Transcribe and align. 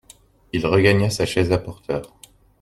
Il 0.51 0.65
regagna 0.65 1.11
sa 1.11 1.27
chaise 1.27 1.51
à 1.51 1.59
porteurs. 1.59 2.11